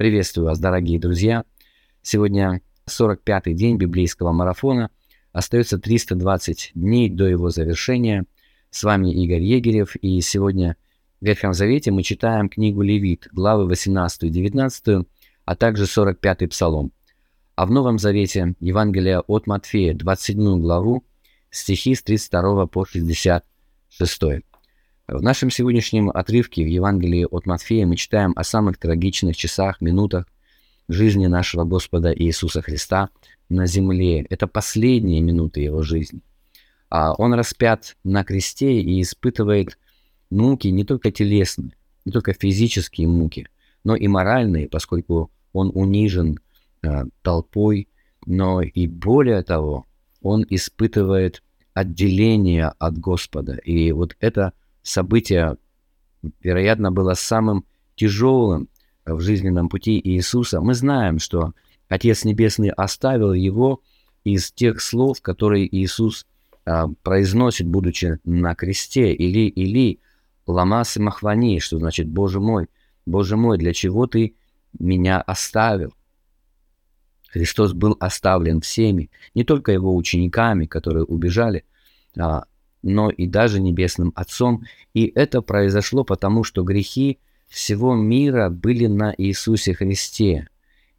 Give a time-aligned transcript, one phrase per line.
[0.00, 1.44] Приветствую вас, дорогие друзья.
[2.00, 4.88] Сегодня 45-й день библейского марафона.
[5.30, 8.24] Остается 320 дней до его завершения.
[8.70, 10.78] С вами Игорь Егерев, и сегодня
[11.20, 15.06] в Ветхом Завете мы читаем книгу Левит, главы 18 и 19,
[15.44, 16.92] а также 45-й Псалом.
[17.54, 21.04] А в Новом Завете Евангелие от Матфея, 27 главу,
[21.50, 24.22] стихи с 32 по 66.
[25.12, 30.24] В нашем сегодняшнем отрывке в Евангелии от Матфея мы читаем о самых трагичных часах, минутах
[30.86, 33.10] жизни нашего Господа Иисуса Христа
[33.48, 34.24] на земле.
[34.30, 36.20] Это последние минуты Его жизни.
[36.90, 39.78] А Он распят на кресте и испытывает
[40.30, 41.72] муки не только телесные,
[42.04, 43.48] не только физические муки,
[43.82, 46.38] но и моральные, поскольку Он унижен
[46.82, 47.88] э, толпой,
[48.26, 49.86] но и более того,
[50.22, 51.42] Он испытывает
[51.74, 53.54] отделение от Господа.
[53.54, 55.56] И вот это событие,
[56.40, 58.68] вероятно, было самым тяжелым
[59.04, 60.60] в жизненном пути Иисуса.
[60.60, 61.52] Мы знаем, что
[61.88, 63.82] Отец Небесный оставил его
[64.24, 66.26] из тех слов, которые Иисус
[66.64, 69.12] а, произносит, будучи на кресте.
[69.12, 69.98] Или, или,
[70.46, 72.68] ламас и махвани, что значит, Боже мой,
[73.06, 74.34] Боже мой, для чего ты
[74.78, 75.94] меня оставил?
[77.28, 81.64] Христос был оставлен всеми, не только его учениками, которые убежали,
[82.18, 82.44] а,
[82.82, 84.64] но и даже Небесным Отцом.
[84.94, 90.48] И это произошло потому, что грехи всего мира были на Иисусе Христе.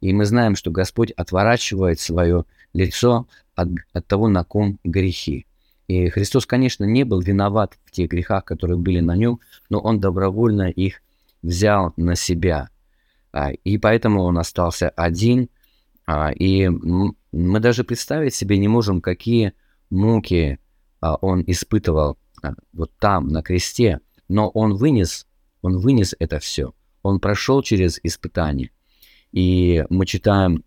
[0.00, 5.46] И мы знаем, что Господь отворачивает свое лицо от, от того, на ком грехи.
[5.88, 10.00] И Христос, конечно, не был виноват в тех грехах, которые были на нем, но Он
[10.00, 11.02] добровольно их
[11.42, 12.68] взял на себя.
[13.32, 15.48] А, и поэтому Он остался один.
[16.06, 19.52] А, и мы даже представить себе не можем, какие
[19.90, 20.58] муки
[21.02, 25.26] он испытывал а, вот там, на кресте, но он вынес,
[25.60, 26.74] он вынес это все.
[27.02, 28.70] Он прошел через испытание.
[29.32, 30.64] И мы читаем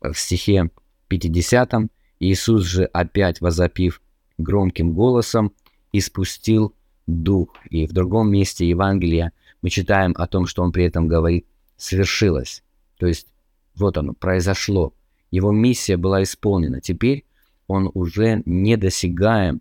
[0.00, 0.70] в стихе
[1.08, 4.02] 50 Иисус же опять возопив
[4.38, 5.52] громким голосом,
[5.92, 6.74] испустил
[7.06, 7.54] дух.
[7.70, 9.32] И в другом месте Евангелия
[9.62, 12.62] мы читаем о том, что он при этом говорит «свершилось».
[12.98, 13.28] То есть
[13.76, 14.92] вот оно, произошло.
[15.30, 16.80] Его миссия была исполнена.
[16.80, 17.24] Теперь
[17.66, 19.60] он уже недосягаем а,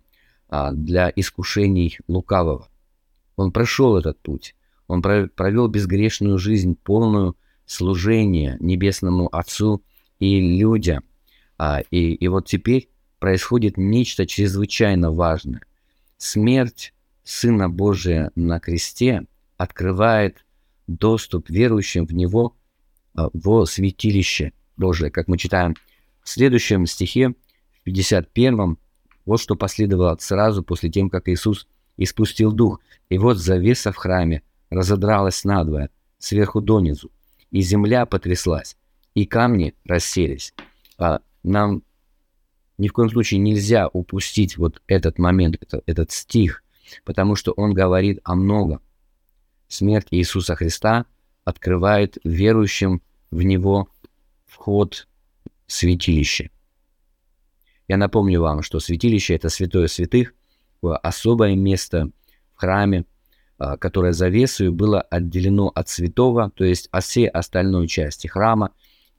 [0.49, 2.69] для искушений лукавого.
[3.35, 4.55] Он прошел этот путь.
[4.87, 7.35] Он провел безгрешную жизнь, полную
[7.65, 9.83] служения Небесному Отцу
[10.19, 11.03] и людям.
[11.57, 15.61] А, и, и вот теперь происходит нечто чрезвычайно важное.
[16.17, 16.93] Смерть
[17.23, 19.25] Сына Божия на кресте
[19.57, 20.45] открывает
[20.87, 22.55] доступ верующим в Него
[23.13, 25.75] а, во святилище Божие, как мы читаем
[26.23, 28.77] в следующем стихе, в 51
[29.27, 31.67] вот что последовало сразу после тем, как Иисус
[31.97, 32.79] испустил дух.
[33.09, 37.11] И вот завеса в храме разодралась надвое, сверху донизу,
[37.51, 38.77] и земля потряслась,
[39.15, 40.53] и камни расселись.
[40.97, 41.83] А нам
[42.77, 46.63] ни в коем случае нельзя упустить вот этот момент, это, этот стих,
[47.03, 48.79] потому что он говорит о многом.
[49.67, 51.05] Смерть Иисуса Христа
[51.43, 53.01] открывает верующим
[53.31, 53.89] в Него
[54.45, 55.07] вход
[55.65, 56.49] в святилище.
[57.87, 60.33] Я напомню вам, что святилище– это святое святых,
[60.81, 62.11] особое место
[62.53, 63.05] в храме,
[63.57, 68.71] а, которое завесою было отделено от святого, то есть от всей остальной части храма.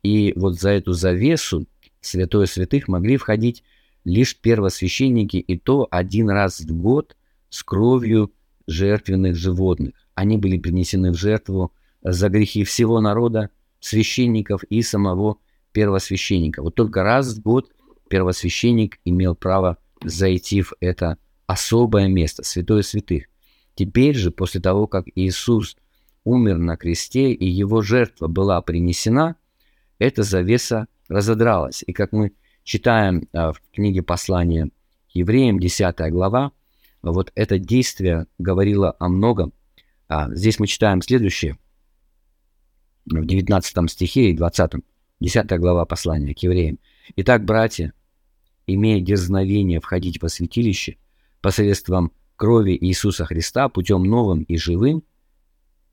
[0.03, 1.67] И вот за эту завесу
[2.01, 3.65] святое святых могли входить
[4.05, 7.17] лишь первосвященники, и то один раз в год
[7.51, 8.33] с кровью
[8.67, 9.95] жертвенных животных.
[10.15, 15.39] Они были принесены в жертву за грехи всего народа, священников и самого
[15.73, 16.63] первосвященника.
[16.63, 17.71] Вот только раз в год
[18.09, 23.27] первосвященник имел право зайти в это особое место, святое святых.
[23.75, 25.77] Теперь же, после того, как Иисус
[26.25, 29.37] умер на кресте и его жертва была принесена,
[29.99, 31.83] эта завеса разодралась.
[31.87, 32.33] И как мы
[32.65, 34.71] читаем а, в книге послания
[35.11, 36.53] евреям, 10 глава,
[37.03, 39.53] вот это действие говорило о многом.
[40.09, 41.59] А, здесь мы читаем следующее,
[43.07, 44.73] в 19 стихе и 20,
[45.21, 46.79] 10 глава послания к евреям.
[47.17, 47.93] Итак, братья,
[48.67, 50.99] имея дерзновение входить во святилище
[51.41, 55.03] посредством крови Иисуса Христа путем новым и живым,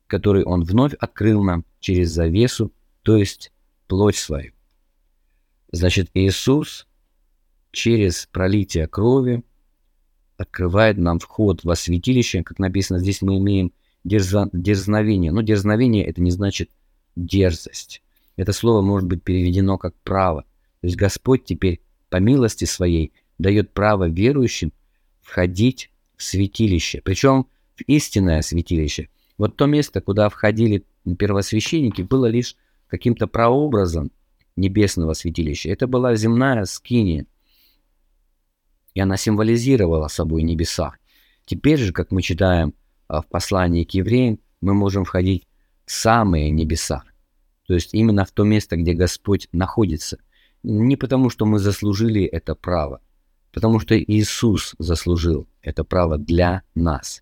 [0.07, 2.71] который Он вновь открыл нам через завесу,
[3.03, 3.51] то есть
[3.87, 4.53] плоть свою.
[5.71, 6.87] Значит, Иисус
[7.71, 9.43] через пролитие крови
[10.37, 13.73] открывает нам вход во святилище, как написано здесь, мы имеем
[14.03, 15.31] дерза, дерзновение.
[15.31, 16.69] Но дерзновение это не значит
[17.15, 18.01] дерзость.
[18.35, 20.45] Это слово может быть переведено как право.
[20.85, 24.71] То есть Господь теперь по милости своей дает право верующим
[25.23, 29.09] входить в святилище, причем в истинное святилище.
[29.39, 30.85] Вот то место, куда входили
[31.17, 32.55] первосвященники, было лишь
[32.85, 34.11] каким-то прообразом
[34.55, 35.69] небесного святилища.
[35.69, 37.25] Это была земная скиния,
[38.93, 40.93] и она символизировала собой небеса.
[41.47, 42.75] Теперь же, как мы читаем
[43.07, 45.47] а, в послании к евреям, мы можем входить
[45.87, 47.01] в самые небеса.
[47.65, 50.19] То есть именно в то место, где Господь находится.
[50.67, 52.99] Не потому, что мы заслужили это право,
[53.53, 57.21] потому что Иисус заслужил это право для нас.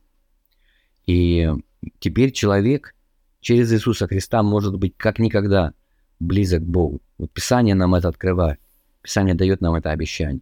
[1.06, 1.52] И
[2.00, 2.96] теперь человек
[3.42, 5.74] через Иисуса Христа может быть как никогда
[6.22, 7.02] близок к Богу.
[7.18, 8.62] Вот Писание нам это открывает.
[9.02, 10.42] Писание дает нам это обещание.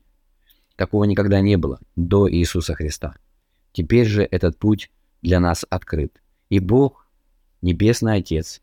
[0.76, 3.16] Такого никогда не было до Иисуса Христа.
[3.72, 4.92] Теперь же этот путь
[5.24, 6.22] для нас открыт.
[6.50, 7.08] И Бог,
[7.64, 8.62] Небесный Отец,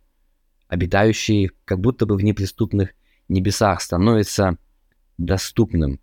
[0.68, 2.90] обитающий как будто бы в неприступных
[3.28, 4.58] небесах, становится
[5.18, 6.00] доступным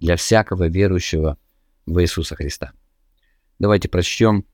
[0.00, 1.38] для всякого верующего
[1.86, 2.72] в Иисуса Христа.
[3.58, 4.44] Давайте прочтем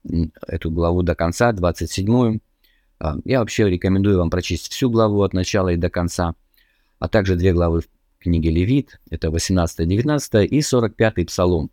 [0.47, 2.39] эту главу до конца, 27.
[2.99, 6.35] А, я вообще рекомендую вам прочесть всю главу от начала и до конца,
[6.97, 7.87] а также две главы в
[8.19, 11.69] книге Левит, это 18, 19 и 45 Псалом.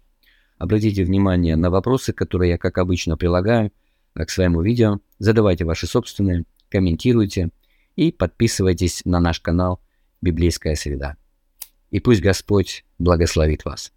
[0.59, 3.73] Обратите внимание на вопросы, которые я, как обычно, прилагаю
[4.15, 5.01] к своему видео.
[5.19, 7.49] Задавайте ваши собственные, комментируйте
[7.97, 9.81] и подписывайтесь на наш канал
[10.23, 11.17] «Библейская среда».
[11.91, 13.93] И пусть Господь благословит вас.